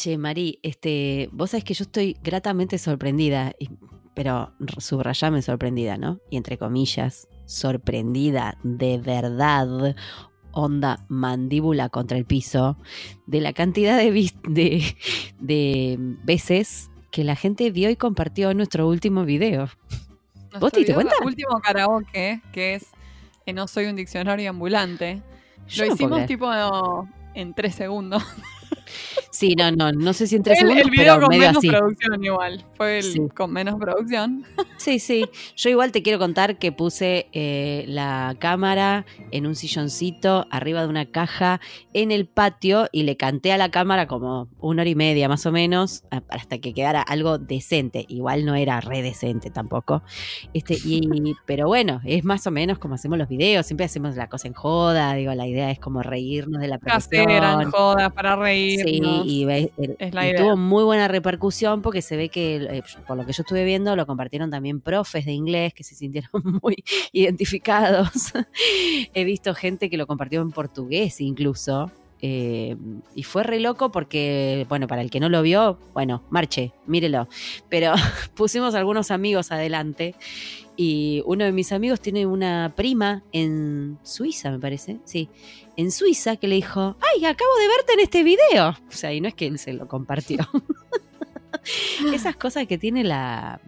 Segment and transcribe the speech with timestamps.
[0.00, 3.68] Che, Mari, este, vos sabés que yo estoy gratamente sorprendida, y-
[4.14, 6.20] pero subrayame sorprendida, ¿no?
[6.30, 9.94] Y entre comillas, sorprendida de verdad,
[10.52, 12.78] onda mandíbula contra el piso,
[13.26, 14.96] de la cantidad de, de,
[15.38, 19.68] de veces que la gente vio y compartió nuestro último video.
[20.58, 21.12] ¿Vos te diste cuenta?
[21.22, 22.86] Último karaoke, que es
[23.44, 25.20] eh, No soy un diccionario ambulante.
[25.68, 28.22] Yo Lo no hicimos tipo en tres segundos.
[29.30, 31.40] Sí, no, no, no sé si en tres el, segundos, el video pero con medio
[31.48, 31.68] menos así.
[31.68, 32.64] producción igual.
[32.74, 33.20] Fue el Sí.
[33.34, 34.44] con menos producción.
[34.76, 35.26] Sí, sí.
[35.56, 40.88] Yo igual te quiero contar que puse eh, la cámara en un silloncito arriba de
[40.88, 41.60] una caja
[41.92, 45.44] en el patio y le canté a la cámara como una hora y media más
[45.46, 48.04] o menos hasta que quedara algo decente.
[48.08, 50.02] Igual no era re decente tampoco.
[50.54, 51.00] Este, y,
[51.46, 53.66] pero bueno, es más o menos como hacemos los videos.
[53.66, 55.14] Siempre hacemos la cosa en joda.
[55.14, 57.70] Digo, la idea es como reírnos de la Casera, profesión.
[57.70, 59.26] jodas para Sí, reírnos.
[59.26, 59.46] y,
[60.36, 63.94] tuvo muy buena repercusión porque se ve que, eh, por lo que yo estuve viendo,
[63.96, 66.30] lo compartieron también profes de inglés que se sintieron
[66.62, 68.10] muy identificados.
[69.14, 71.90] He visto gente que lo compartió en portugués incluso.
[72.22, 72.76] eh,
[73.14, 77.28] y fue re loco porque, bueno, para el que no lo vio, bueno, marche, mírelo.
[77.68, 77.94] Pero
[78.34, 80.14] pusimos algunos amigos adelante
[80.82, 85.28] y uno de mis amigos tiene una prima en Suiza, me parece, sí,
[85.80, 88.68] en Suiza que le dijo, ay, acabo de verte en este video.
[88.70, 90.38] O sea, y no es que él se lo compartió.
[92.12, 93.60] Esas cosas que tiene la,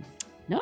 [0.47, 0.61] ¿no?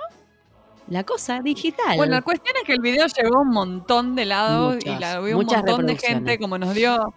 [0.89, 1.97] La cosa digital.
[1.97, 5.21] Bueno, la cuestión es que el video llegó a un montón de lados y la
[5.21, 7.15] vio un montón de gente, como nos dio.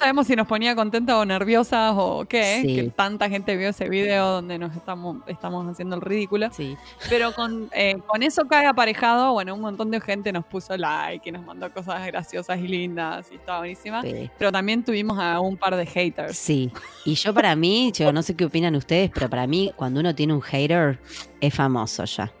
[0.00, 2.74] Sabemos si nos ponía contentas o nerviosas o qué, Sí.
[2.74, 6.48] que tanta gente vio ese video donde nos estamos, estamos haciendo el ridículo.
[6.52, 6.74] Sí,
[7.10, 11.28] Pero con, eh, con eso cae aparejado, bueno, un montón de gente nos puso like
[11.28, 14.00] y nos mandó cosas graciosas y lindas y estaba buenísima.
[14.00, 14.30] sí.
[14.38, 16.38] Pero también tuvimos a un par de haters.
[16.38, 16.72] Sí,
[17.04, 20.14] y yo para mí, yo no sé qué opinan ustedes, pero para mí cuando uno
[20.14, 20.98] tiene un hater
[21.42, 22.32] es famoso ya.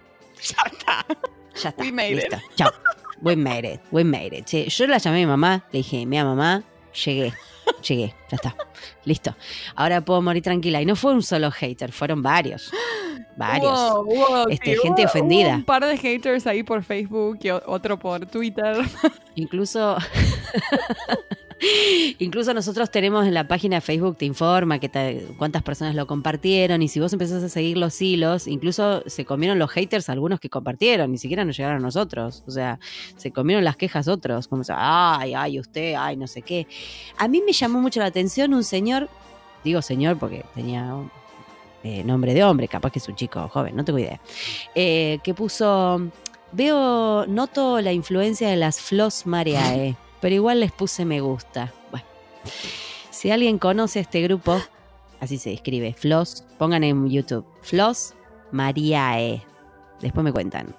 [0.42, 1.06] Ya está.
[1.62, 1.82] Ya está.
[1.82, 2.38] We made listo.
[2.56, 2.70] Chao.
[3.20, 3.80] We made it.
[3.90, 4.46] We made it.
[4.46, 7.32] Che, yo la llamé a mi mamá, le dije, mira mamá, llegué.
[7.86, 8.56] Llegué, ya está.
[9.04, 9.34] Listo.
[9.74, 10.82] Ahora puedo morir tranquila.
[10.82, 12.70] Y no fue un solo hater, fueron varios.
[13.36, 13.78] Varios.
[14.50, 15.56] Este, gente ofendida.
[15.56, 18.76] un par de haters ahí por Facebook y otro por Twitter.
[19.34, 19.96] Incluso.
[22.18, 26.82] Incluso nosotros tenemos en la página de Facebook, te informa que cuántas personas lo compartieron
[26.82, 30.48] y si vos empezás a seguir los hilos, incluso se comieron los haters algunos que
[30.48, 32.42] compartieron, ni siquiera nos llegaron a nosotros.
[32.46, 32.78] O sea,
[33.16, 36.66] se comieron las quejas otros, como, ay, ay, usted, ay, no sé qué.
[37.18, 39.08] A mí me llamó mucho la atención un señor,
[39.62, 41.10] digo señor porque tenía un,
[41.82, 44.20] eh, nombre de hombre, capaz que es un chico joven, no tengo idea,
[44.74, 46.00] eh, que puso,
[46.52, 51.72] veo, noto la influencia de las Flos Mariae, pero igual les puse me gusta.
[51.90, 52.06] Bueno,
[53.10, 54.60] si alguien conoce este grupo,
[55.20, 58.14] así se escribe, Flos, pongan en YouTube, Flos
[58.52, 59.42] Mariae,
[60.00, 60.74] después me cuentan.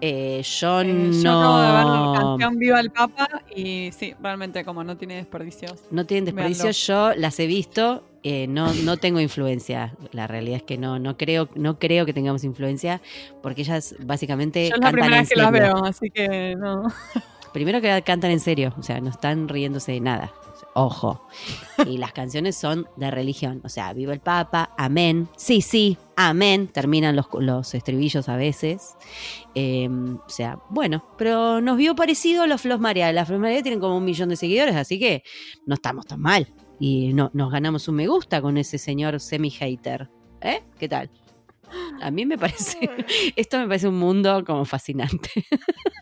[0.00, 1.12] Eh, yo Eh, no...
[1.12, 5.16] Yo acabo de ver la canción Viva el Papa y sí, realmente como no tiene
[5.16, 5.84] desperdicios.
[5.90, 7.14] No tienen desperdicio, Véanlo.
[7.14, 9.94] yo las he visto, eh, no, no tengo influencia.
[10.12, 13.00] La realidad es que no, no creo, no creo que tengamos influencia,
[13.42, 16.84] porque ellas básicamente Yo es la primera vez que las veo, así que no.
[17.54, 20.34] Primero que cantan en serio, o sea, no están riéndose de nada.
[20.74, 21.24] Ojo.
[21.86, 23.60] Y las canciones son de religión.
[23.62, 25.28] O sea, viva el Papa, amén.
[25.36, 26.66] Sí, sí, amén.
[26.66, 28.96] Terminan los, los estribillos a veces.
[29.54, 33.12] Eh, o sea, bueno, pero nos vio parecido a los Flos María.
[33.12, 35.22] Las Flos María tienen como un millón de seguidores, así que
[35.64, 36.52] no estamos tan mal.
[36.80, 40.10] Y no, nos ganamos un me gusta con ese señor semi-hater.
[40.40, 40.64] ¿Eh?
[40.76, 41.08] ¿Qué tal?
[42.02, 42.78] A mí me parece,
[43.36, 45.30] esto me parece un mundo como fascinante.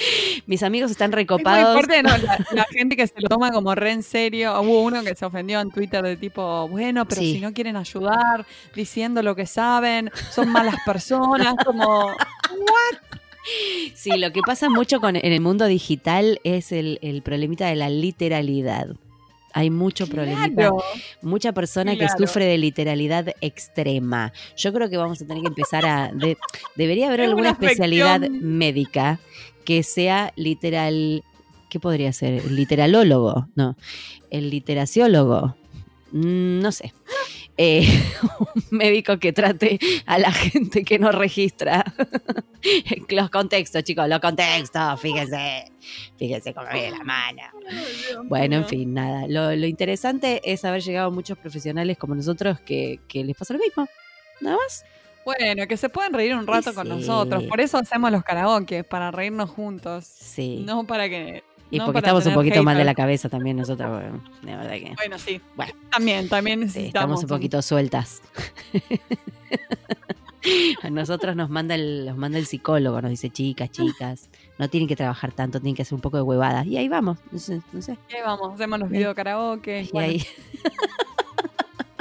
[0.46, 1.74] Mis amigos están Es recopados.
[1.74, 2.10] fuerte, ¿no?
[2.18, 4.60] La, la gente que se lo toma como re en serio.
[4.60, 7.34] Hubo uno que se ofendió en Twitter de tipo, bueno, pero Sí.
[7.34, 12.14] si no quieren ayudar diciendo lo que saben, son malas personas, como...
[13.94, 17.74] Sí, lo que pasa mucho con, en el mundo digital es el, el problemita de
[17.74, 18.88] la literalidad.
[19.52, 20.84] Hay mucho problemita, Claro.
[21.22, 22.14] mucha persona Claro.
[22.16, 24.32] que sufre de literalidad extrema.
[24.56, 26.10] Yo creo que vamos a tener que empezar a...
[26.12, 26.36] de-
[26.76, 29.18] debería haber Es alguna una especialidad médica
[29.64, 31.24] que sea literal...
[31.68, 32.34] ¿Qué podría ser?
[32.34, 33.48] ¿El literalólogo?
[33.54, 33.76] No.
[34.30, 35.56] ¿El literaciólogo?
[36.12, 36.92] Mm, No sé.
[37.62, 37.86] Eh,
[38.54, 41.84] un médico que trate a la gente que no registra.
[43.10, 45.70] los contextos, chicos, los contextos, fíjense.
[46.16, 47.42] Fíjense cómo viene la mano.
[48.24, 49.26] Bueno, en fin, nada.
[49.28, 53.52] Lo, lo interesante es haber llegado a muchos profesionales como nosotros que, que les pasa
[53.54, 53.86] lo mismo.
[54.40, 54.84] Nada más.
[55.24, 56.92] Bueno, que se pueden reír un rato con Sí.
[56.92, 57.44] nosotros.
[57.44, 60.04] Por eso hacemos los karaoke, para reírnos juntos.
[60.04, 60.62] Sí.
[60.66, 63.90] No para que Y no porque estamos un poquito mal de la cabeza también nosotros,
[63.90, 64.94] bueno, de verdad que.
[64.96, 65.40] Bueno, sí.
[65.56, 65.72] Bueno.
[65.90, 67.20] También, también Sí, necesitamos.
[67.20, 68.22] estamos un poquito sueltas.
[70.82, 74.88] A nosotros nos manda el, nos manda el psicólogo, nos dice chicas, chicas, no tienen
[74.88, 76.66] que trabajar tanto, tienen que hacer un poco de huevadas.
[76.66, 77.98] Y ahí vamos, no sé, no sé.
[78.10, 78.96] Y ahí vamos, hacemos los Sí.
[78.96, 79.82] video karaoke.
[79.82, 80.08] Y bueno.
[80.12, 80.24] ahí.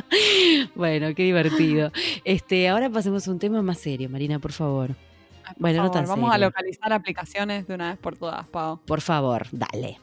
[0.76, 1.92] bueno, qué divertido.
[2.24, 4.96] Este, ahora pasemos a un tema más serio, Marina, por favor.
[5.44, 8.80] Ay, por bueno, no tan Vamos a localizar aplicaciones de una vez por todas, Pau.
[8.86, 10.00] Por favor, dale.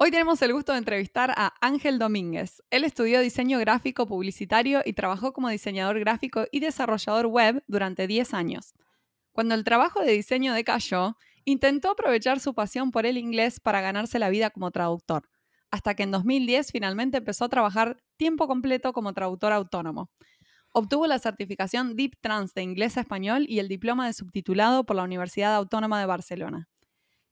[0.00, 2.62] Hoy tenemos el gusto de entrevistar a Ángel Domínguez.
[2.70, 8.32] Él estudió diseño gráfico publicitario y trabajó como diseñador gráfico y desarrollador web durante 10
[8.32, 8.74] años.
[9.32, 11.16] Cuando el trabajo de diseño decayó,
[11.48, 15.28] intentó aprovechar su pasión por el inglés para ganarse la vida como traductor,
[15.70, 20.10] hasta que en 2010 finalmente empezó a trabajar tiempo completo como traductor autónomo.
[20.72, 24.96] Obtuvo la certificación Deep Trans de inglés a español y el diploma de subtitulado por
[24.96, 26.68] la Universidad Autónoma de Barcelona.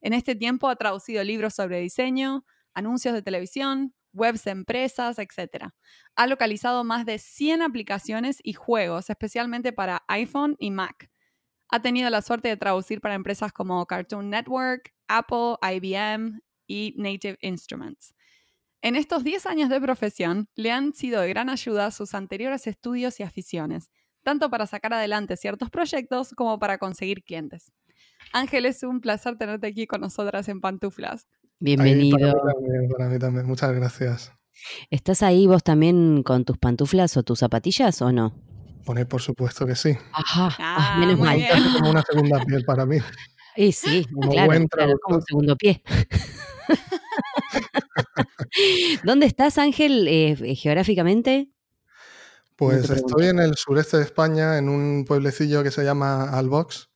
[0.01, 5.75] En este tiempo ha traducido libros sobre diseño, anuncios de televisión, webs de empresas, etc.
[6.15, 11.11] Ha localizado más de 100 aplicaciones y juegos, especialmente para iPhone y Mac.
[11.71, 17.39] Ha tenido la suerte de traducir para empresas como Cartoon Network, Apple, IBM y Native
[17.41, 18.15] Instruments.
[18.83, 23.19] En estos 10 años de profesión, le han sido de gran ayuda sus anteriores estudios
[23.19, 23.91] y aficiones,
[24.23, 27.73] tanto para sacar adelante ciertos proyectos como para conseguir clientes.
[28.33, 31.27] Ángel, es un placer tenerte aquí con nosotras en Pantuflas.
[31.43, 32.19] Ay, Bienvenido.
[32.19, 34.33] para, mí también, para mí también, muchas gracias.
[34.91, 38.35] ¿Estás ahí vos también con tus pantuflas o tus zapatillas o no?
[38.87, 39.97] Poner por supuesto que sí.
[40.13, 41.39] Ajá, ah, Ah, menos mal.
[41.41, 42.99] Es como una segunda piel para mí.
[43.57, 45.83] Y sí, Como claro, buen claro, como segundo pie.
[49.05, 51.51] ¿Dónde estás, Ángel, eh, geográficamente?
[52.55, 56.89] Pues estoy en el sureste de España, en un pueblecillo que se llama Albox.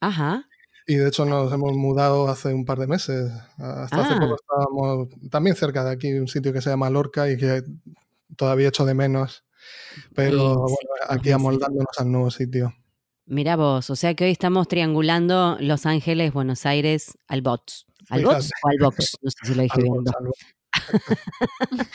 [0.00, 0.44] Ajá.
[0.86, 3.30] Y de hecho nos hemos mudado hace un par de meses.
[3.58, 4.18] Hasta hace Ah.
[4.20, 7.62] poco estábamos también cerca de aquí, un sitio que se llama Lorca y que
[8.36, 9.44] todavía echo de menos.
[10.14, 12.74] Pero bueno, aquí amoldándonos al nuevo sitio.
[13.26, 17.86] Mira vos, o sea que hoy estamos triangulando Los Ángeles, Buenos Aires, Albots.
[18.08, 18.50] ¿Albots Fíjate.
[18.64, 19.16] o Albox?
[19.22, 19.94] No sé si lo dije bien.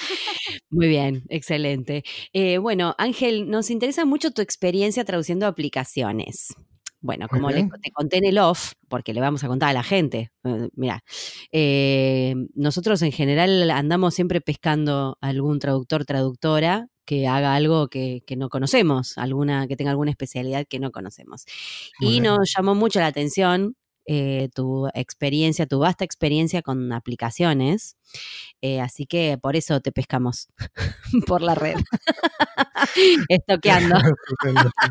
[0.70, 2.04] Muy bien, excelente.
[2.34, 6.54] Eh, bueno, Ángel, nos interesa mucho tu experiencia traduciendo aplicaciones.
[7.02, 9.84] Bueno, como le- te conté en el off, porque le vamos a contar a la
[9.84, 11.04] gente, eh, mira,
[11.52, 18.36] eh, nosotros en general andamos siempre pescando algún traductor, traductora que haga algo que, que
[18.36, 21.46] no conocemos, alguna que tenga alguna especialidad que no conocemos.
[22.00, 22.24] Muy Y bien.
[22.24, 23.76] nos llamó mucho la atención
[24.08, 27.98] eh, tu experiencia, tu vasta experiencia con aplicaciones.
[28.62, 30.48] Eh, así que por eso te pescamos
[31.28, 31.76] por la red.
[33.30, 33.96] Estoqueando.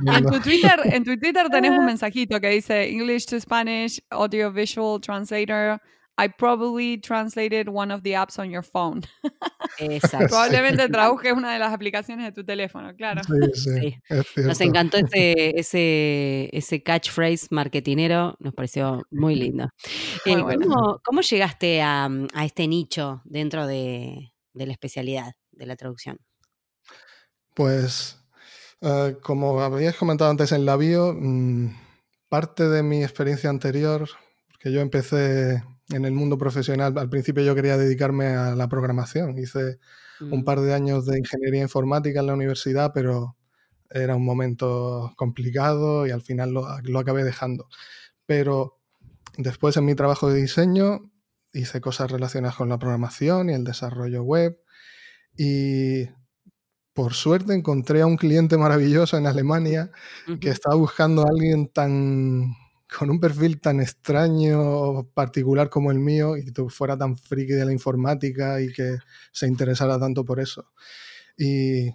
[0.07, 4.53] En tu Twitter, en tu Twitter tenés un mensajito que dice English to Spanish Audio
[4.53, 5.81] Visual Translator.
[6.17, 9.03] I probably translated one of the apps on your phone.
[9.79, 10.29] Exacto.
[10.29, 13.23] Probablemente traduje una de las aplicaciones de tu teléfono, claro.
[13.25, 13.97] Sí, sí, Sí.
[14.09, 14.49] es cierto.
[14.49, 19.69] Nos encantó ese, ese, ese catchphrase marketinero, nos pareció muy lindo.
[20.27, 20.67] Muy Eh, bueno.
[20.69, 26.19] ¿cómo, cómo llegaste a, a este nicho dentro de, de la especialidad de la traducción?
[27.55, 28.19] Pues,
[28.81, 31.69] eh, como habías comentado antes en la bio, mm,
[32.29, 34.09] parte de mi experiencia anterior,
[34.61, 39.39] que yo empecé en el mundo profesional, al principio yo quería dedicarme a la programación.
[39.39, 39.79] Hice
[40.21, 43.37] un Mm, par de años de ingeniería informática en la universidad, pero
[43.91, 47.69] era un momento complicado y al final lo, lo acabé dejando.
[48.27, 48.79] Pero
[49.39, 51.11] después en mi trabajo de diseño
[51.53, 54.59] hice cosas relacionadas con la programación y el desarrollo web
[55.37, 56.07] y
[56.93, 59.91] por suerte encontré a un cliente maravilloso en Alemania
[60.41, 62.55] que estaba buscando a alguien tan
[62.87, 67.53] con un perfil tan extraño o particular como el mío y que fuera tan friki
[67.53, 68.99] de la informática y que
[69.33, 70.73] se interesara tanto por eso.
[71.37, 71.91] Y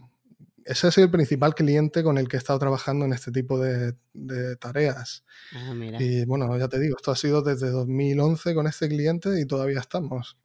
[0.66, 3.60] ese ha sido el principal cliente con el que he estado trabajando en este tipo
[3.60, 5.24] de, de tareas.
[5.54, 6.02] Ah, mira.
[6.02, 9.80] Y bueno, ya te digo, esto ha sido desde 2011 con este cliente y todavía
[9.80, 10.38] estamos.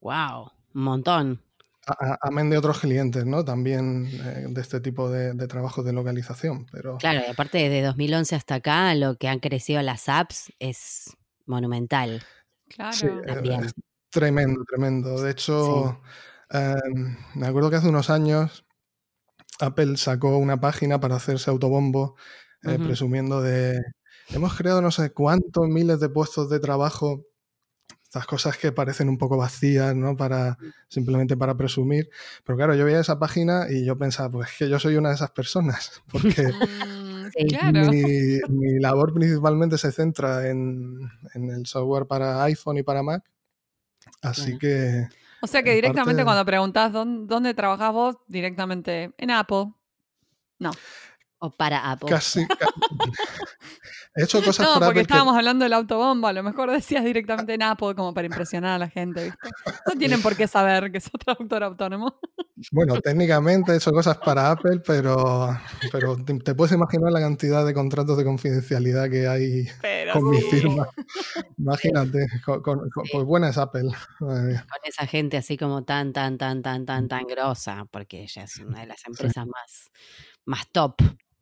[0.00, 1.42] Wow, un montón.
[2.20, 3.44] Amén de otros clientes, ¿no?
[3.44, 6.66] También eh, de este tipo de, de trabajos de localización.
[6.70, 11.16] Pero Claro, y aparte desde 2011 hasta acá, lo que han crecido las apps es
[11.46, 12.22] monumental
[12.68, 12.92] Claro.
[12.92, 13.64] sí, eh, también.
[13.64, 13.72] es
[14.10, 15.20] tremendo, tremendo.
[15.22, 16.00] De hecho,
[16.50, 18.64] em, me acuerdo que hace unos años
[19.60, 22.16] Apple sacó una página para hacerse autobombo,
[22.62, 23.78] eh, presumiendo de
[24.30, 27.24] hemos creado no sé cuántos miles de puestos de trabajo.
[28.08, 30.16] Estas cosas que parecen un poco vacías, ¿no?
[30.16, 30.56] Para,
[30.88, 32.08] simplemente para presumir.
[32.44, 35.16] Pero claro, yo veía esa página y yo pensaba, pues que yo soy una de
[35.16, 36.02] esas personas.
[36.10, 36.50] Porque
[37.28, 37.28] Mm,
[38.48, 43.24] mi, labor principalmente se centra en, el software para iPhone y para Mac.
[44.22, 45.08] Así que.
[45.40, 49.72] O sea que directamente cuando preguntas dónde, dónde trabajas vos, directamente en Apple.
[50.58, 50.70] No.
[51.40, 52.08] O para Apple.
[52.08, 52.46] Casi.
[54.18, 56.30] He hecho cosas no, para porque estábamos hablando del autobomba.
[56.30, 59.48] A lo mejor decías directamente en Apple como para impresionar a la gente, ¿viste?
[59.86, 62.18] No tienen por qué saber que sos traductor autónomo.
[62.72, 65.56] Bueno, técnicamente he hecho cosas para Apple, pero,
[65.92, 69.68] pero te, puedes imaginar la cantidad de contratos de confidencialidad que hay
[70.12, 70.88] con mi firma.
[71.56, 72.26] Imagínate,
[73.12, 73.90] pues buena es Apple.
[74.18, 78.58] Con esa gente así como tan, tan, tan, tan, tan, tan grosa, porque ella es
[78.58, 79.90] una de las empresas más,
[80.44, 80.96] más top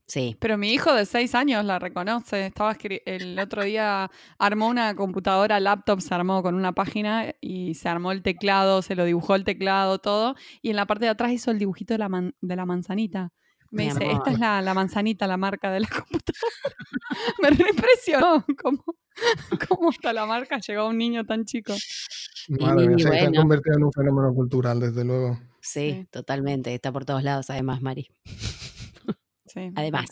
[0.06, 0.36] Sí.
[0.38, 2.46] Pero mi hijo de seis años la reconoce.
[2.46, 7.88] Estaba el otro día armó una computadora, laptop, se armó con una página y se
[7.88, 10.36] armó el teclado, se lo dibujó el teclado, todo.
[10.62, 13.32] Y en la parte de atrás hizo el dibujito de la, de la manzanita.
[13.72, 16.76] Me dice, esta es la, manzanita, la marca de la computadora.
[17.42, 18.84] Me impresionó cómo,
[19.68, 21.74] cómo hasta la marca llegó a un niño tan chico.
[22.48, 25.40] Madre mía, se ha convertido en un fenómeno cultural, desde luego.
[25.60, 26.72] sí, totalmente.
[26.72, 28.08] Está por todos lados, además, Mari.
[29.74, 30.06] Además.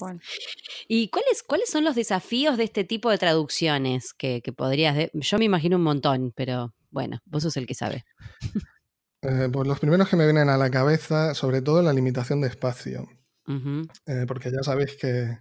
[0.89, 5.11] ¿Y cuáles, cuáles son los desafíos de este tipo de traducciones que, podrías...
[5.13, 8.05] yo me imagino un montón, pero bueno, vos sos el que sabe.
[9.27, 12.49] Eh, pues los primeros que me vienen a la cabeza, sobre todo la limitación de
[12.49, 13.09] espacio.
[13.47, 15.39] Eh, porque ya sabéis que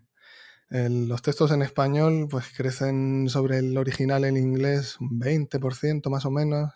[0.70, 6.32] los textos en español pues crecen sobre el original en inglés un 20% más o
[6.32, 6.72] menos.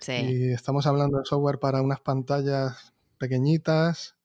[0.00, 0.12] Sí.
[0.12, 4.16] Y estamos hablando de software para unas pantallas pequeñitas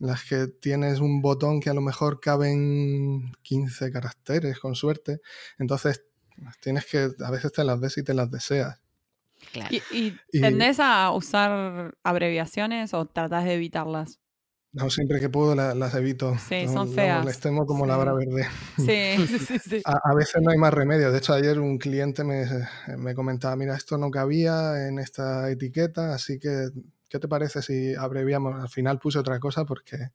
[0.00, 5.20] las que tienes un botón que a lo mejor caben 15 caracteres con suerte.
[5.58, 6.02] Entonces
[6.60, 8.80] tienes que, a veces te las ves y te las deseas.
[9.70, 14.18] ¿Y, y, tendés a usar abreviaciones o tratás de evitarlas?
[14.72, 16.36] No, siempre que puedo las evito.
[16.38, 17.24] Sí, son feas.
[17.24, 18.46] les temo como la vara verde.
[18.76, 19.82] Sí, sí, sí.
[19.84, 21.10] A, veces no hay más remedio.
[21.10, 22.46] De hecho, ayer un cliente me,
[22.96, 26.68] me comentaba, mira, esto no cabía en esta etiqueta, así que
[27.10, 28.54] ¿qué te parece si abreviamos?
[28.54, 30.12] Al final puse otra cosa porque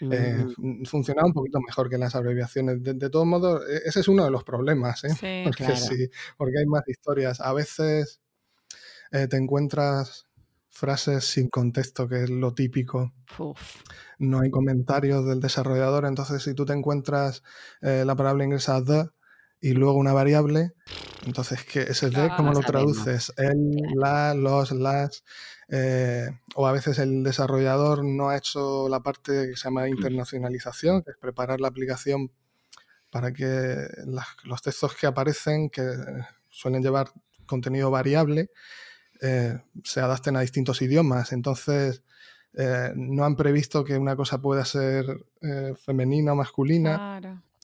[0.00, 0.84] eh, mm.
[0.84, 2.82] funcionaba un poquito mejor que las abreviaciones.
[2.82, 5.08] De, todos modos, e, ese es uno de los problemas, ¿eh?
[5.44, 7.40] porque, sí, porque hay más historias.
[7.40, 8.20] A veces
[9.10, 10.28] eh, te encuentras
[10.68, 13.14] frases sin contexto, que es lo típico.
[14.18, 17.42] No hay comentarios del desarrollador, entonces si tú te encuentras
[17.80, 19.04] la palabra inglesa the
[19.60, 20.72] y luego una variable,
[21.26, 23.32] entonces, ¿qué, ese de cómo lo traduces?
[23.36, 25.24] El, la, los, las.
[25.68, 31.02] Eh, o a veces el desarrollador no ha hecho la parte que se llama internacionalización,
[31.02, 32.30] que es preparar la aplicación
[33.10, 33.86] para que
[34.44, 35.82] los textos que aparecen, que
[36.50, 37.08] suelen llevar
[37.46, 38.50] contenido variable,
[39.20, 41.32] eh, se adapten a distintos idiomas.
[41.32, 42.02] Entonces,
[42.54, 45.06] eh, no han previsto que una cosa pueda ser
[45.84, 47.20] femenina o masculina.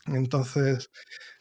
[0.06, 0.90] Entonces,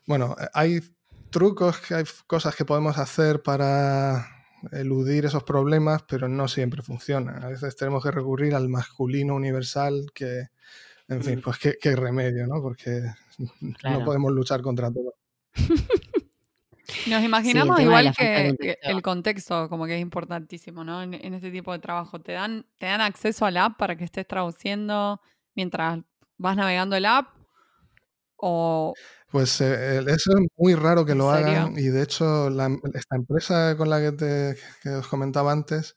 [0.06, 0.82] bueno, hay
[1.30, 4.39] trucos, que hay cosas que podemos hacer para
[4.72, 7.38] eludir esos problemas, pero no siempre funciona.
[7.38, 10.48] A veces tenemos que recurrir al masculino universal que,
[11.08, 11.42] en fin, mm.
[11.42, 12.62] pues qué, remedio, ¿no?
[12.62, 13.04] Porque
[13.84, 15.16] no podemos luchar contra todo.
[17.08, 21.04] Nos imaginamos igual que, el contexto como que es importantísimo, ¿no?
[21.04, 22.20] En, en, este tipo de trabajo.
[22.20, 25.22] ¿Te dan, ¿Te dan acceso al app para que estés traduciendo
[25.56, 26.00] mientras
[26.38, 27.39] vas navegando el app?
[28.42, 28.94] ¿O
[29.32, 32.50] pues eh, eso es muy raro que lo hagan y de hecho
[32.94, 35.96] esta empresa con la que, te, os comentaba antes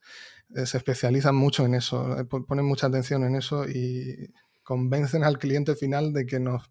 [0.55, 4.31] eh, se especializan mucho en eso, eh, ponen mucha atención en eso y
[4.63, 6.71] convencen al cliente final de que nos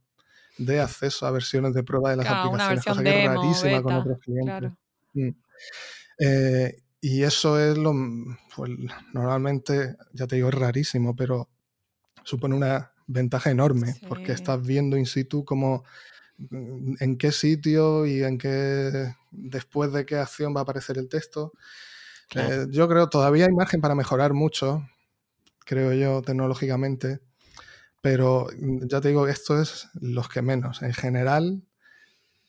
[0.60, 4.20] dé acceso a versiones de prueba de las aplicaciones, cosa que es rarísima con otros
[4.20, 4.72] clientes.
[5.14, 5.30] Mm.
[7.02, 7.94] y eso es lo,
[8.56, 8.72] pues,
[9.14, 11.50] normalmente, ya te digo, es rarísimo, pero
[12.24, 15.84] supone una ventaja enorme porque estás viendo in situ cómo
[16.50, 21.54] en qué sitio y en qué después de qué acción va a aparecer el texto.
[22.36, 24.88] Eh, yo creo todavía hay margen para mejorar mucho,
[25.66, 27.20] creo yo, tecnológicamente,
[28.02, 30.82] pero mm, ya te digo, esto es los que menos.
[30.82, 31.64] En general,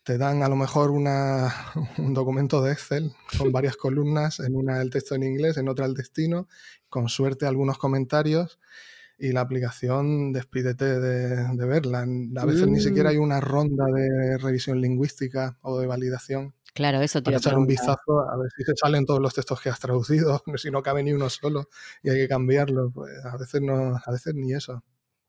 [0.05, 1.53] te dan a lo mejor una,
[1.99, 5.87] un documento de Excel con varias columnas, en una el texto en inglés, en otra
[5.87, 6.49] el destino,
[6.89, 8.59] con suerte algunos comentarios
[9.19, 12.07] y la aplicación despídete de, verla.
[12.37, 13.23] A veces ni siquiera hay mm.
[13.23, 16.55] una ronda de revisión lingüística o de validación.
[16.75, 19.61] Claro, eso te Para echar un vistazo a ver si se salen todos los textos
[19.61, 21.69] que has traducido, si no cabe ni uno solo
[22.03, 22.91] y hay que cambiarlo.
[22.93, 24.83] Pues a veces no, a veces ni eso.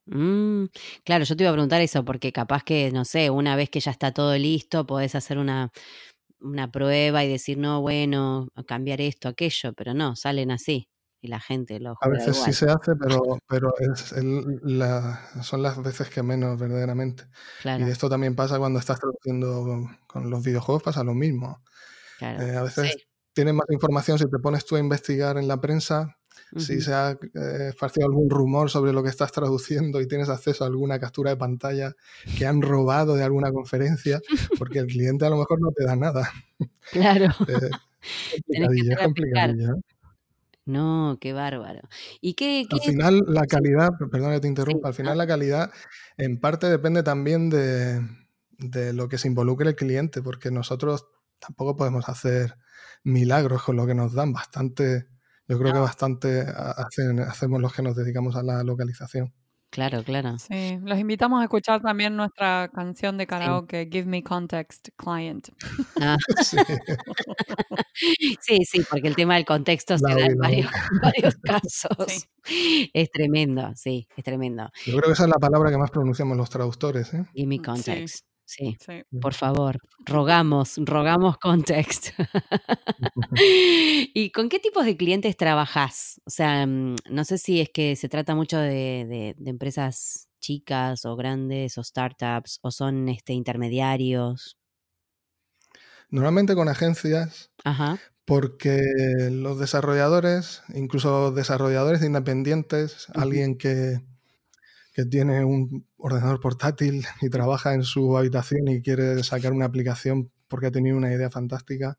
[0.06, 0.66] Mm,
[1.04, 3.80] claro, yo te iba a preguntar eso, porque capaz que, no sé, una vez que
[3.80, 5.72] ya está todo listo, podés hacer una,
[6.40, 10.88] una prueba y decir, no, bueno, cambiar esto, aquello, pero no, salen así.
[11.24, 15.62] Y la gente lo A veces sí se hace, pero, pero es el- la- son
[15.62, 17.24] las veces que menos, verdaderamente.
[17.64, 21.62] Y esto también pasa cuando estás traduciendo con los videojuegos, pasa lo mismo.
[22.18, 22.42] claro.
[22.42, 23.02] Eh, a veces Sí.
[23.32, 26.16] tienes más información si te pones tú a investigar en la prensa,
[26.56, 30.62] si se ha eh, esparcido algún rumor sobre lo que estás traduciendo y tienes acceso
[30.64, 31.94] a alguna captura de pantalla
[32.36, 34.20] que han robado de alguna conferencia,
[34.58, 36.30] porque el cliente a lo mejor no te da nada.
[36.92, 37.26] Claro.
[38.06, 39.93] Eh, Tenés que
[40.66, 41.80] No, qué bárbaro.
[42.20, 44.74] ¿Y qué, Al final la calidad, perdón que te sí.
[44.74, 45.70] interrumpa, al Ah, final la calidad
[46.16, 48.00] en parte depende también de,
[48.58, 51.06] de lo que se involucre el cliente, porque nosotros
[51.38, 52.56] tampoco podemos hacer
[53.04, 55.08] milagros con lo que nos dan, bastante,
[55.46, 59.34] yo creo que bastante ha- hacen- hacemos los que nos dedicamos a la localización.
[59.74, 60.38] Claro, claro.
[60.38, 63.28] Sí, los invitamos a escuchar también nuestra canción de Sí.
[63.28, 65.48] karaoke, Give Me Context, Client.
[66.00, 66.16] Ah,
[67.94, 70.70] Sí, sí, sí, porque el tema del contexto se da en varios,
[71.14, 72.26] Sí, casos.
[72.92, 74.70] Es tremendo, sí, es tremendo.
[74.86, 77.12] Yo creo que esa es la palabra que más pronunciamos los traductores.
[77.14, 77.24] ¿eh?
[77.34, 78.24] Give me context.
[78.46, 79.02] Sí, sí.
[79.20, 82.08] por favor, rogamos, rogamos context.
[84.14, 86.20] ¿Y con qué tipos de clientes trabajás?
[86.26, 90.28] O sea, mm, no sé si es que se trata mucho de, de- de empresas
[90.40, 94.56] chicas o grandes o startups o son este, intermediarios.
[96.10, 97.98] Normalmente con agencias, Ajá.
[98.24, 98.80] porque
[99.32, 104.00] los desarrolladores, incluso desarrolladores independientes, alguien que,
[104.94, 110.30] que tiene un ordenador portátil y trabaja en su habitación y quiere sacar una aplicación
[110.48, 111.98] porque ha tenido una idea fantástica,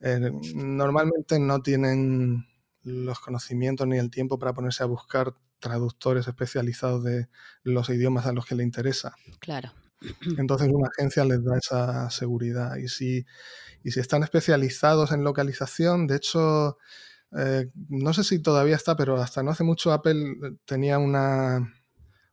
[0.00, 2.46] eh, normalmente no tienen
[2.84, 7.28] los conocimientos ni el tiempo para ponerse a buscar traductores especializados de
[7.64, 9.14] los idiomas a los que le interesa.
[9.40, 9.72] Claro.
[10.38, 12.76] Entonces una agencia les da esa seguridad.
[12.76, 13.26] Y si,
[13.82, 16.78] y si están especializados en localización, de hecho,
[17.36, 21.72] eh, no sé si todavía está, pero hasta no hace mucho Apple tenía una,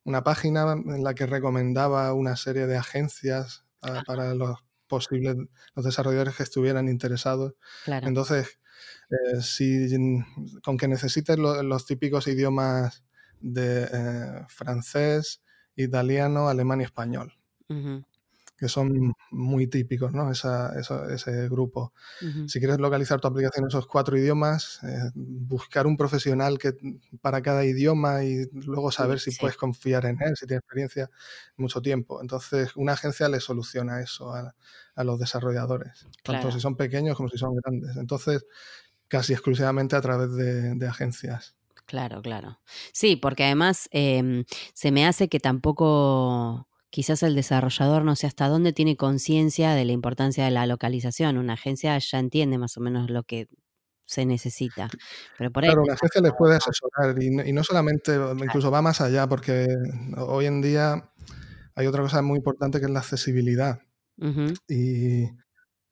[0.07, 5.35] una página en la que recomendaba una serie de agencias ah, para los posibles
[5.75, 7.53] los desarrolladores que estuvieran interesados.
[7.85, 8.07] Claro.
[8.07, 8.59] Entonces,
[9.11, 9.87] eh, si
[10.63, 13.03] con que necesites lo- los típicos idiomas
[13.41, 15.43] de eh, francés,
[15.75, 17.33] italiano, alemán y español
[17.69, 18.03] ujú,
[18.57, 20.31] que son muy típicos, ¿no?
[20.31, 21.93] Esa- ese grupo.
[22.45, 26.73] Si quieres localizar tu aplicación en esos cuatro idiomas, eh, buscar un profesional que,
[27.21, 29.39] para cada idioma y luego saber si sí.
[29.39, 31.09] puedes confiar en él, si tiene experiencia,
[31.57, 32.21] mucho tiempo.
[32.21, 34.55] Entonces, una agencia le soluciona eso a,
[34.95, 36.51] a los desarrolladores, tanto Claro.
[36.51, 37.97] si son pequeños como si son grandes.
[37.97, 38.45] Entonces,
[39.07, 41.55] casi exclusivamente a través de, de agencias.
[41.85, 42.59] Claro, claro.
[42.91, 44.43] Sí, porque además em,
[44.73, 49.85] se me hace que tampoco quizás el desarrollador no sé hasta dónde tiene conciencia de
[49.85, 51.37] la importancia de la localización.
[51.37, 53.47] Una agencia ya entiende más o menos lo que
[54.05, 54.89] se necesita.
[55.37, 58.35] Pero por ahí Claro, la agencia les puede asesorar y, no- y no solamente, Claro.
[58.43, 59.67] incluso va más allá, porque
[60.17, 61.09] hoy en día
[61.75, 63.79] hay otra cosa muy importante que es la accesibilidad.
[64.69, 65.25] Y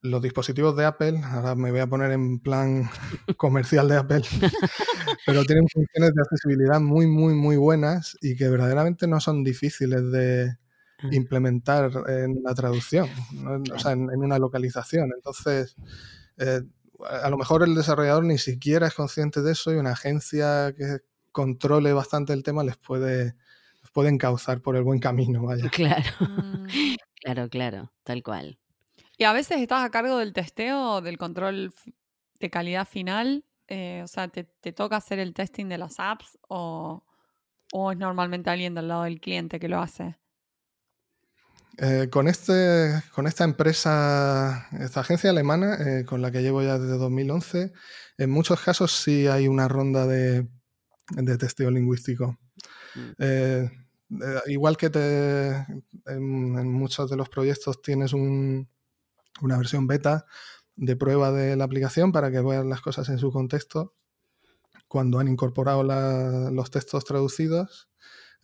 [0.02, 2.90] los dispositivos de Apple, ahora me voy a poner en plan
[3.38, 4.22] comercial de Apple,
[5.26, 10.12] pero tienen funciones de accesibilidad muy, muy, muy buenas y que verdaderamente no son difíciles
[10.12, 10.58] de
[11.12, 13.62] implementar en la traducción, ¿no?
[13.74, 15.12] o sea, en, en una localización.
[15.16, 15.76] Entonces,
[16.38, 16.62] eh,
[17.10, 21.00] a lo mejor el desarrollador ni siquiera es consciente de eso y una agencia que
[21.32, 23.36] controle bastante el tema les puede,
[23.82, 25.70] les puede encauzar por el buen camino, vaya.
[25.70, 26.68] Claro, Mm.
[27.22, 28.60] claro, claro, tal cual.
[29.18, 31.74] ¿Y a veces estás a cargo del testeo, del control
[32.40, 33.46] de calidad final?
[33.68, 37.04] Eh, o sea, ¿te, te toca hacer el testing de las apps o,
[37.72, 40.18] o es normalmente alguien del lado del cliente que lo hace?
[41.78, 46.80] Eh, con, este, con esta empresa, esta agencia alemana, eh, con la que llevo ya
[46.80, 47.74] desde 2011,
[48.18, 50.48] en muchos casos sí hay una ronda de,
[51.12, 52.38] de testeo lingüístico.
[52.96, 53.70] Mm, Eh,
[54.12, 58.70] eh, igual que te, en, en muchos de los proyectos tienes un-
[59.42, 60.26] una versión beta
[60.78, 63.96] de prueba de la aplicación para que veas las cosas en su contexto.
[64.88, 67.90] Cuando han incorporado la- los textos traducidos,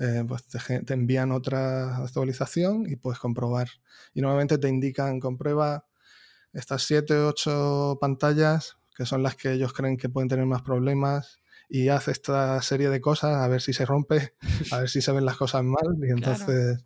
[0.02, 3.70] eh, pues te, envían otra actualización y puedes comprobar.
[4.16, 5.86] Y normalmente te indican, comprueba
[6.54, 10.64] estas 7 o 8 pantallas, que son las que ellos creen que pueden tener más
[10.64, 14.34] problemas, y haz esta serie de cosas a ver si se rompe,
[14.72, 16.18] a ver si se ven las cosas mal, y Claro.
[16.18, 16.86] entonces...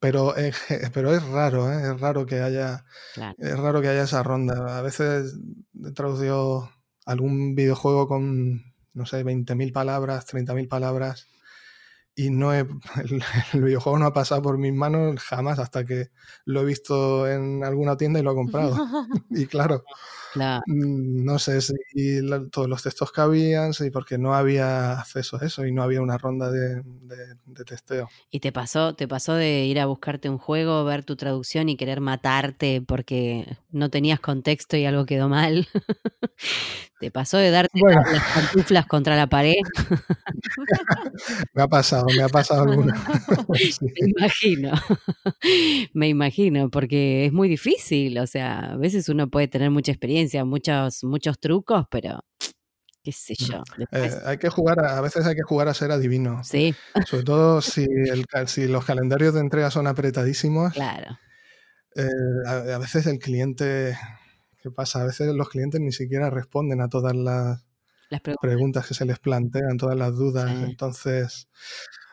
[0.00, 0.52] Pero, eh,
[0.94, 1.92] pero es raro, ¿eh?
[1.92, 3.34] es raro que haya claro.
[3.38, 4.78] es raro que haya esa ronda.
[4.78, 5.34] A veces
[5.86, 6.70] he traducido
[7.06, 11.28] algún videojuego con, no sé, 20.000 palabras, 30.000 palabras,
[12.16, 12.60] y no he,
[13.04, 16.10] el, el videojuego no ha pasado por mis manos jamás hasta que
[16.46, 18.74] lo he visto en alguna tienda y lo he comprado.
[19.30, 19.84] Y claro,
[20.36, 21.74] mm, no sé si
[22.50, 26.18] todos los textos cabían, sí, porque no había acceso a eso y no había una
[26.18, 26.82] ronda de,
[27.64, 28.08] testeo.
[28.30, 31.76] ¿Y te pasó, te pasó de ir a buscarte un juego, ver tu traducción y
[31.76, 35.68] querer matarte porque no tenías contexto y algo quedó mal?
[36.98, 39.52] ¿Te pasó de darte las pantuflas contra la pared?
[41.52, 42.94] me ha pasado, me ha pasado alguna.
[43.80, 44.72] Me imagino,
[45.92, 50.25] me imagino, porque es muy difícil, o sea, a veces uno puede tener mucha experiencia,
[50.44, 52.24] muchos, muchos trucos, pero
[53.02, 53.62] qué sé yo.
[53.92, 56.42] Eh, hay que jugar, a, veces hay que jugar a ser adivino.
[56.42, 56.74] Sí.
[57.06, 57.86] Sobre todo si,
[58.46, 60.72] si los calendarios de entrega son apretadísimos.
[60.72, 61.16] Claro.
[61.94, 62.08] Eh,
[62.46, 63.96] a, veces el cliente,
[64.62, 65.02] ¿qué pasa?
[65.02, 67.64] A veces los clientes ni siquiera responden a todas las,
[68.40, 68.86] preguntas.
[68.86, 70.50] que se les plantean, todas las dudas.
[70.50, 71.48] Entonces,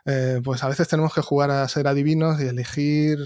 [0.06, 3.19] eh, pues a veces tenemos que jugar a ser adivinos y elegir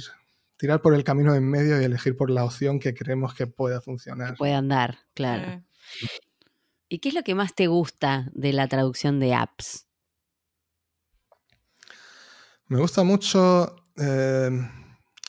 [0.57, 3.79] tirar por el camino en medio y elegir por la opción que creemos que pueda
[3.79, 4.35] funcionar.
[4.37, 5.63] puede andar, claro.
[6.89, 9.87] ¿Y qué es lo que más te gusta de la traducción de apps?
[12.67, 14.49] Me gusta mucho eh,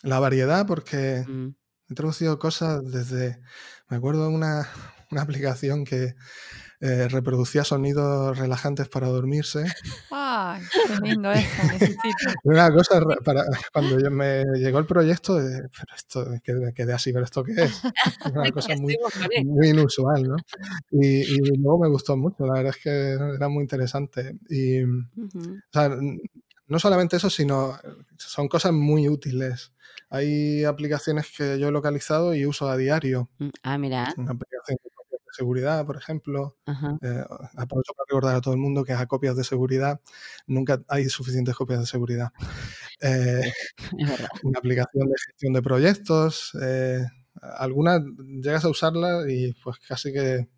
[0.03, 1.49] la variedad porque mm.
[1.91, 3.41] he traducido cosas desde,
[3.89, 4.69] me acuerdo de una,
[5.11, 6.15] una aplicación que
[6.81, 9.65] eh, reproducía sonidos relajantes para dormirse.
[10.13, 11.63] ¡Ay, qué lindo eso!
[11.73, 11.99] Necesito.
[12.45, 16.27] Una cosa, para, cuando me llegó el proyecto, pero esto
[16.75, 17.83] quedé, así, pero ¿esto qué es?
[18.33, 18.97] Una cosa muy,
[19.45, 20.37] muy inusual, ¿no?
[20.93, 22.91] Y, luego me gustó mucho, la verdad es que
[23.35, 24.39] era muy interesante.
[24.49, 25.91] Y, o sea,
[26.69, 27.77] no solamente eso, sino
[28.17, 29.73] son cosas muy útiles.
[30.11, 33.31] Hay aplicaciones que yo he localizado y uso a diario.
[33.39, 34.15] Mm, ah, mira.
[34.17, 34.79] Una aplicación
[35.39, 36.57] seguridad, por ejemplo.
[36.67, 37.25] Eh,
[37.57, 40.01] aprovecho para recordar a todo el mundo que a copias de seguridad
[40.47, 42.31] nunca hay suficientes copias de seguridad.
[43.01, 43.43] Eh,
[44.43, 46.53] una aplicación de gestión de proyectos.
[46.61, 47.05] Eh,
[47.41, 50.49] algunas llegas a usarla y pues casi que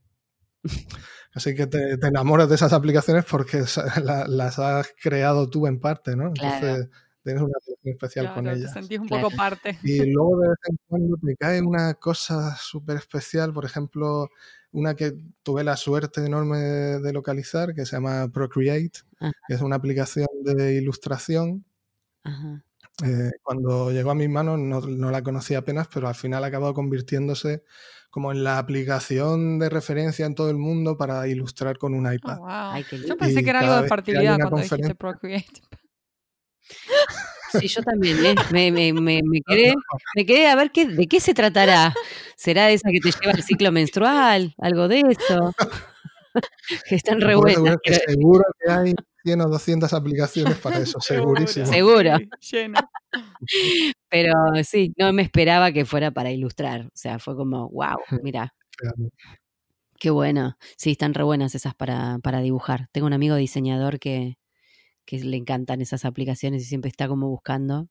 [1.33, 3.65] casi que te, enamoras de esas aplicaciones porque
[4.29, 6.29] las has creado tú en parte, ¿no?
[6.29, 6.89] Entonces
[7.23, 8.73] tienes una relación especial con ellas.
[8.73, 9.79] Te sentís un poco parte.
[9.83, 14.29] Y luego de vez en cuando te cae una cosa súper especial, por ejemplo,
[14.73, 19.01] una que tuve la suerte enorme de, localizar, que se llama Procreate,
[19.49, 21.65] que es una aplicación de ilustración.
[23.05, 26.75] Eh, cuando llegó a mis manos no, la conocía apenas, pero al final ha acabado
[26.75, 27.65] convirtiéndose
[28.11, 32.39] como en la aplicación de referencia en todo el mundo para ilustrar con un iPad.
[32.41, 32.75] Oh,
[33.07, 35.63] yo pensé que era algo de fertilidad cuando dijiste Procreate.
[37.59, 38.35] Sí, yo también, ¿eh?
[38.53, 39.75] me, me, me, me, quedé,
[40.17, 41.95] me quedé a ver qué, de qué se tratará.
[42.37, 44.55] ¿Será esa que te lleva el ciclo menstrual?
[44.59, 45.53] ¿Algo de eso?
[46.89, 47.77] que están re buenas.
[48.07, 51.67] Seguro que hay 100 o 200 aplicaciones para eso, segurísimo.
[51.67, 52.17] Seguro.
[54.09, 54.33] Pero
[54.65, 56.87] sí, no me esperaba que fuera para ilustrar.
[56.87, 58.55] O sea, fue como, wow, mira.
[59.99, 60.57] Qué bueno.
[60.77, 62.89] Sí, están re buenas esas para, para dibujar.
[62.93, 64.39] Tengo un amigo diseñador que,
[65.11, 67.89] que le encantan esas aplicaciones y siempre está como buscando.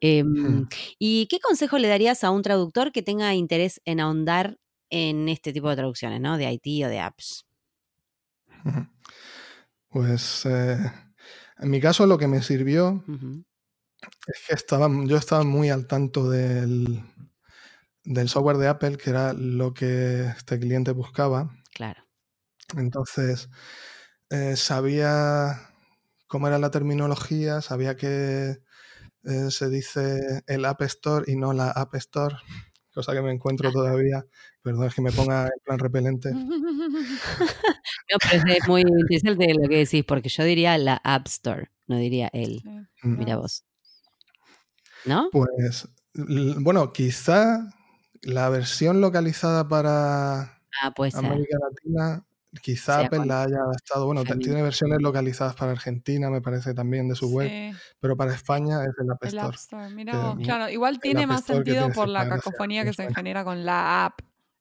[0.00, 0.66] Em,
[0.98, 4.58] ¿Y qué consejo le darías a un traductor que tenga interés en ahondar
[4.88, 6.38] en este tipo de traducciones, ¿no?
[6.38, 7.44] De IT o de apps.
[9.90, 10.78] Pues eh,
[11.58, 13.04] en mi caso lo que me sirvió
[14.26, 17.02] es que estaba, yo estaba muy al tanto del,
[18.04, 21.54] del software de Apple, que era lo que este cliente buscaba.
[21.74, 22.02] Claro.
[22.76, 23.48] Entonces,
[24.30, 25.68] eh, sabía
[26.28, 28.58] cómo era la terminología, sabía que
[29.24, 32.36] eh, se dice el App Store y no la App Store,
[32.94, 34.24] cosa que me encuentro todavía.
[34.62, 36.30] Perdón, es que me ponga en plan repelente.
[38.10, 41.98] No, pero es muy interesante lo que decís, porque yo diría la App Store, no
[41.98, 42.62] diría él.
[43.02, 43.18] Mm.
[43.18, 43.64] Mira vos.
[45.04, 45.28] ¿No?
[45.30, 47.68] Pues, bueno, quizá
[48.22, 50.40] la versión localizada para
[50.82, 52.26] ah, América Latina
[52.60, 57.14] Quizá Apple la haya adaptado, bueno, tiene versiones localizadas para Argentina, me parece también de
[57.14, 59.42] su web, pero para España es el App Store.
[59.42, 59.94] El App Store.
[59.94, 64.20] Mira, claro, igual tiene más sentido por la cacofonía que se genera con la app,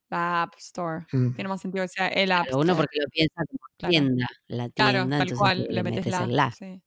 [0.10, 1.06] la App Store.
[1.12, 1.34] Mm.
[1.34, 2.64] Tiene más sentido que sea el App Store.
[2.64, 6.52] Uno porque lo piensa como tienda, la tienda, claro, tal cual, le metes, la.
[6.52, 6.82] Sí.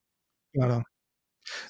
[0.53, 0.83] Claro.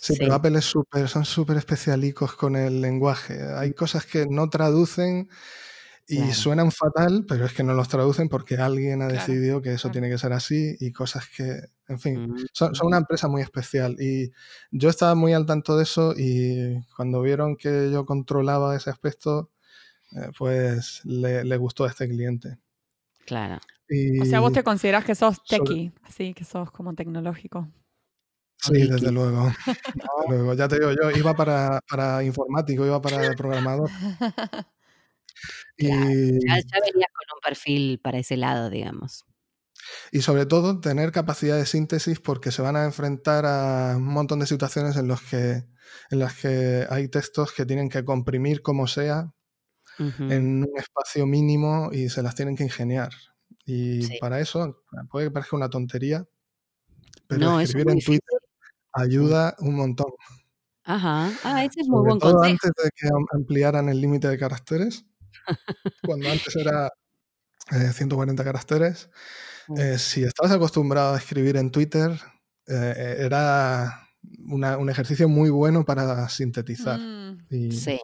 [0.00, 3.40] Sí, pero Apple es súper, son súper especialicos con el lenguaje.
[3.56, 5.28] Hay cosas que no traducen
[6.10, 9.90] y suenan fatal, pero es que no los traducen porque alguien ha decidido que eso
[9.90, 13.96] tiene que ser así y cosas que, en fin, son, una empresa muy especial.
[14.00, 14.32] Y
[14.70, 19.50] yo estaba muy al tanto de eso y cuando vieron que yo controlaba ese aspecto,
[20.16, 22.58] eh, pues le, gustó a este cliente.
[23.24, 23.60] Claro.
[24.20, 27.68] o sea, vos te considerás que sos techie, así que sos como tecnológico.
[28.56, 29.50] Sí, desde luego.
[30.28, 30.54] luego.
[30.54, 33.88] Ya te digo, yo iba para, para informático, iba para programador.
[35.76, 35.88] Y...
[35.88, 39.24] Ya, venías un perfil para ese lado, digamos.
[40.12, 44.40] Y sobre todo tener capacidad de síntesis porque se van a enfrentar a un montón
[44.40, 45.64] de situaciones en, los que,
[46.10, 49.32] en las que hay textos que tienen que comprimir como sea
[49.98, 53.10] en un espacio mínimo y se las tienen que ingeniar.
[53.66, 56.26] Y para eso, puede que parezca una tontería,
[57.26, 58.38] pero escribir en Twitter
[58.92, 60.10] ayuda un montón.
[60.84, 65.04] Ajá, ah, ese es muy buen todo antes de que ampliaran el límite de caracteres,
[66.02, 66.90] cuando antes era
[67.92, 69.10] 140 eh, caracteres,
[69.76, 72.10] eh, si estabas acostumbrado a escribir en Twitter,
[72.66, 74.08] eh, era
[74.48, 76.98] un ejercicio muy bueno para sintetizar.
[76.98, 77.70] Mm.
[77.70, 78.00] sí.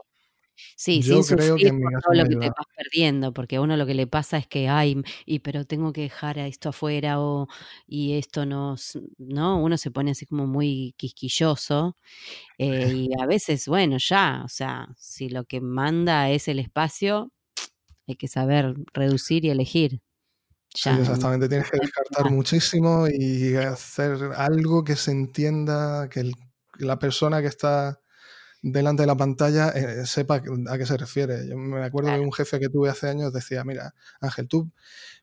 [0.76, 3.94] Sí, yo creo que todo lo que te vas perdiendo, porque a uno lo que
[3.94, 7.48] le pasa es que, ay, y pero tengo que dejar a esto afuera o
[7.86, 8.76] y esto no,
[9.18, 11.96] no, uno se pone así como muy quisquilloso
[12.58, 17.32] eh, y a veces, bueno, ya, o sea, si lo que manda es el espacio,
[18.06, 20.00] hay que saber reducir y elegir.
[20.74, 21.48] Sí, exactamente.
[21.48, 26.30] Tienes que descartar muchísimo y hacer algo que se entienda, que
[26.78, 28.00] la persona que está
[28.62, 31.48] delante de la pantalla eh, sepa a qué se refiere.
[31.48, 34.70] Yo me acuerdo de un jefe que tuve hace años, decía, mira, Ángel, tú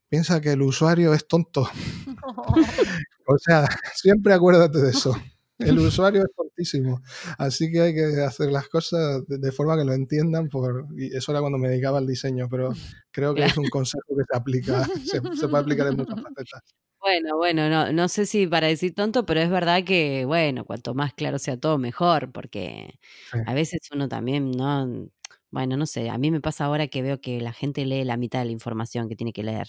[0.09, 1.67] piensa que el usuario es tonto.
[3.27, 5.15] o sea, siempre acuérdate de eso.
[5.59, 7.01] El usuario es tontísimo.
[7.37, 10.49] Así que hay que hacer las cosas de, forma que lo entiendan.
[10.49, 12.73] Por, y eso era cuando me dedicaba al diseño, pero
[13.11, 16.61] creo que es un consejo que se aplica, se, puede aplicar en muchas facetas.
[17.03, 20.93] Bueno, bueno, no, no sé si para decir tonto, pero es verdad que, bueno, cuanto
[20.93, 22.97] más claro sea todo, mejor, porque
[23.45, 25.09] a veces uno también, ¿no?
[25.51, 28.15] Bueno, no sé, a mí me pasa ahora que veo que la gente lee la
[28.15, 29.67] mitad de la información que tiene que leer.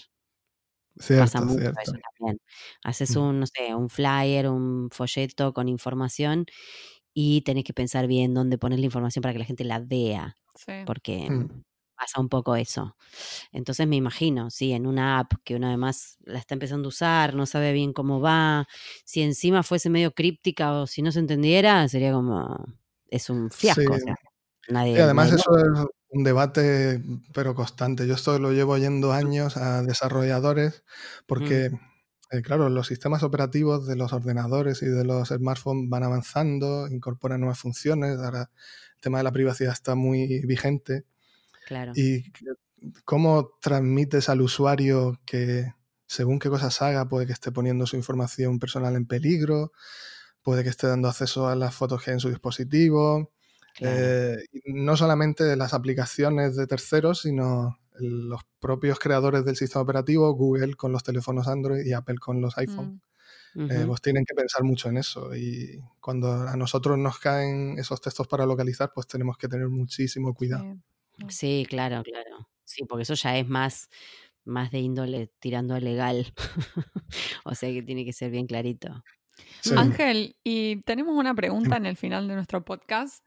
[1.17, 2.39] Pasa mucho eso también.
[2.83, 3.19] Haces mm.
[3.19, 6.45] un, no sé, un flyer, un folleto con información
[7.13, 10.37] y tenés que pensar bien dónde poner la información para que la gente la vea.
[10.85, 11.63] Porque mm.
[11.95, 12.95] Pasa un poco eso.
[13.51, 17.33] Entonces me imagino, sí, en una app que uno además la está empezando a usar,
[17.33, 18.67] no sabe bien cómo va,
[19.05, 22.65] si encima fuese medio críptica o si no se entendiera, sería como,
[23.09, 23.95] es un fiasco.
[24.67, 27.01] y además eso es un debate,
[27.33, 28.07] pero constante.
[28.07, 30.83] Yo esto lo llevo yendo años a desarrolladores
[31.25, 32.37] porque, mm.
[32.37, 37.41] eh, claro, los sistemas operativos de los ordenadores y de los smartphones van avanzando, incorporan
[37.41, 38.17] nuevas funciones.
[38.19, 38.49] Ahora
[38.95, 41.05] el tema de la privacidad está muy vigente.
[41.65, 41.91] Claro.
[41.95, 42.23] Y
[43.03, 45.73] cómo transmites al usuario que
[46.07, 49.71] según qué cosas haga, puede que esté poniendo su información personal en peligro,
[50.43, 53.31] puede que esté dando acceso a las fotos que hay en su dispositivo,
[53.81, 60.75] eh, no solamente las aplicaciones de terceros, sino los propios creadores del sistema operativo, Google
[60.75, 63.01] con los teléfonos Android y Apple con los iPhone.
[63.55, 63.71] Mm.
[63.71, 68.01] Eh, pues tienen que pensar mucho en eso y cuando a nosotros nos caen esos
[68.01, 70.65] textos para localizar, pues tenemos que tener muchísimo cuidado.
[70.73, 70.81] Sí,
[71.67, 72.49] claro, claro.
[72.63, 73.89] Sí, porque eso ya es más,
[74.43, 76.33] más de índole tirando a legal.
[77.45, 79.03] o sea que tiene que ser bien clarito.
[79.75, 83.25] Ángel, y tenemos una pregunta en el final de nuestro podcast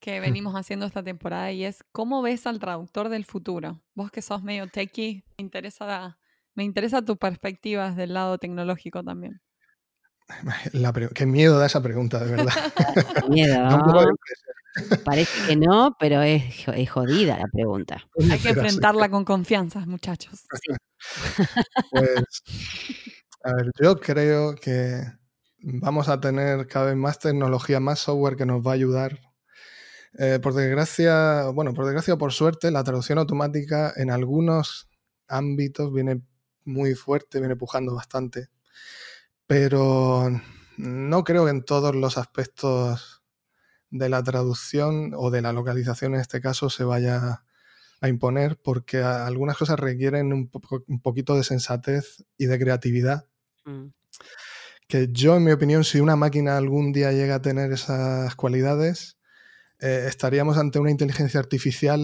[0.00, 3.82] que venimos haciendo esta temporada y es ¿cómo ves al traductor del futuro?
[3.94, 6.18] Vos que sos medio techie, me interesa,
[6.54, 9.40] me interesa tu perspectiva del lado tecnológico también.
[11.14, 12.52] qué miedo da esa pregunta, de verdad.
[13.28, 13.68] miedo.
[15.04, 16.42] Parece que no, pero es,
[16.90, 18.02] jodida la pregunta.
[18.30, 20.44] Hay que enfrentarla con confianza, muchachos.
[21.90, 22.42] Pues,
[23.44, 25.02] a ver, yo creo que
[25.58, 29.20] vamos a tener cada vez más tecnología, más software que nos va a ayudar
[30.18, 34.88] eh, por desgracia, bueno, por desgracia o por suerte, la traducción automática en algunos
[35.28, 36.22] ámbitos viene
[36.64, 38.48] muy fuerte, viene pujando bastante.
[39.46, 40.30] Pero
[40.78, 43.15] no creo que en todos los aspectos
[43.90, 47.44] de la traducción o de la localización en este caso se vaya
[48.00, 50.50] a imponer porque algunas cosas requieren un,
[51.00, 53.26] poquito de sensatez y de creatividad.
[53.64, 53.86] Mm.
[54.88, 59.16] Que yo, en mi opinión, si una máquina algún día llega a tener esas cualidades,
[59.80, 62.00] eh, estaríamos ante una inteligencia artificial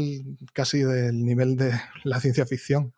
[0.53, 1.73] casi del nivel de
[2.05, 2.95] la ciencia ficción.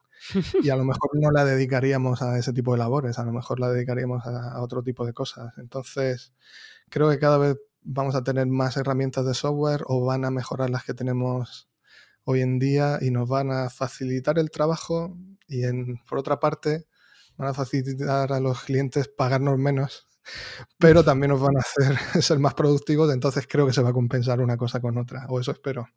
[0.62, 3.61] Y a lo mejor no la dedicaríamos a ese tipo de labores, a lo mejor
[3.61, 5.53] la dedicaríamos a, otro tipo de cosas.
[5.59, 6.33] Entonces,
[6.88, 10.70] creo que cada vez vamos a tener más herramientas de software o van a mejorar
[10.70, 11.68] las que tenemos
[12.25, 15.16] hoy en día y nos van a facilitar el trabajo
[15.47, 16.87] y en, por otra parte
[17.37, 20.09] van a facilitar a los clientes pagarnos menos
[20.79, 23.94] pero también nos van a hacer ser más productivos, entonces creo que se va a
[23.94, 25.88] compensar una cosa con otra, o eso espero.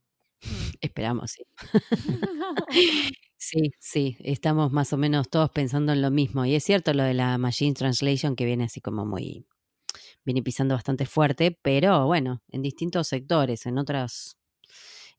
[0.82, 1.44] Esperamos, sí.
[3.38, 6.46] sí, sí, estamos más o menos todos pensando en lo mismo.
[6.46, 9.48] Y es cierto lo de la Machine Translation que viene así como muy,
[10.28, 14.38] viene pisando bastante fuerte, pero bueno, en distintos sectores, en otras,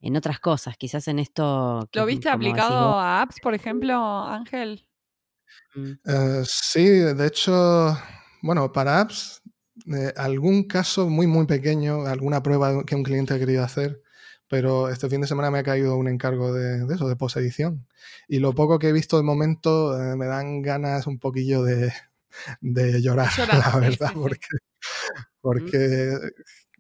[0.02, 1.88] en otras cosas, quizás en esto.
[1.94, 4.86] ¿Lo viste aplicado a apps, por ejemplo, Ángel?
[5.74, 7.96] Eh, sí, de hecho,
[8.42, 9.40] bueno, para apps,
[9.86, 14.02] eh, algún caso muy, muy pequeño, alguna prueba que un cliente ha querido hacer,
[14.46, 17.88] pero este fin de semana me ha caído un encargo de, eso, de posedición.
[18.28, 21.94] Y lo poco que he visto de momento eh, me dan ganas un poquillo de,
[23.00, 24.48] llorar, la verdad, porque,
[25.40, 26.12] porque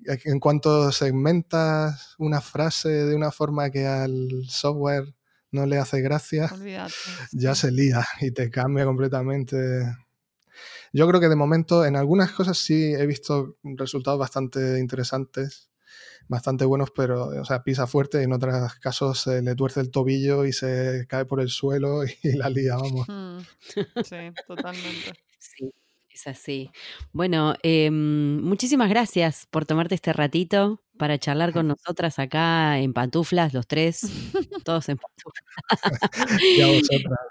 [0.06, 5.14] en cuanto segmentas una frase de una forma que al software
[5.50, 6.50] no le hace gracia,
[7.32, 9.56] ya se lía y te cambia completamente.
[10.92, 15.70] Yo creo que de momento en algunas cosas sí he visto resultados bastante interesantes,
[16.28, 19.90] bastante buenos, pero o sea, pisa fuerte y en otros casos se le tuerce el
[19.90, 23.06] tobillo y se cae por el suelo y la lía, vamos.
[24.04, 25.12] Sí, totalmente.
[25.38, 25.72] Sí.
[26.18, 26.70] Es así.
[27.12, 33.54] Bueno, em, muchísimas gracias por tomarte este ratito para charlar con nosotras acá en pantuflas,
[33.54, 34.00] los tres,
[34.64, 35.44] todos en pantuflas.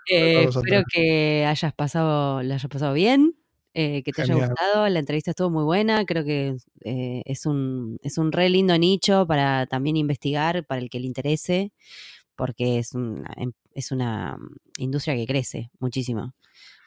[0.10, 3.36] Eh, espero que hayas pasado, lo hayas pasado bien,
[3.74, 4.88] eh, que te haya gustado.
[4.88, 6.06] La entrevista estuvo muy buena.
[6.06, 10.90] Creo que eh, es un es un re lindo nicho para también investigar, para el
[10.90, 11.74] que le interese,
[12.38, 14.38] porque es una, em, es una
[14.78, 16.34] industria que crece muchísimo.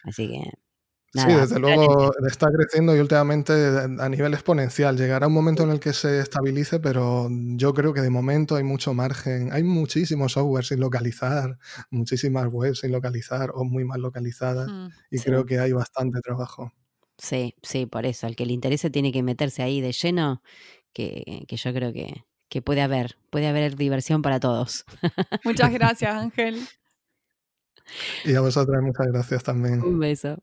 [0.05, 0.51] Así que
[1.13, 4.97] sí, desde luego está creciendo y últimamente a nivel exponencial.
[4.97, 8.65] Llegará un momento en el que se estabilice, pero yo creo que de momento hay
[8.65, 9.53] mucho margen.
[9.53, 11.59] Hay muchísimos software sin localizar,
[11.91, 16.73] muchísimas webs sin localizar o muy mal localizadas mm, y creo que hay bastante trabajo.
[17.19, 18.27] Sí, sí, por eso.
[18.27, 20.43] Al que le interese tiene que meterse ahí de lleno,
[20.93, 24.85] que, que yo creo que, que puede haber, puede haber diversión para todos.
[25.45, 26.61] Muchas gracias, Ángel.
[28.25, 29.83] Y a vosotras muchas gracias también.
[29.83, 30.43] Un beso.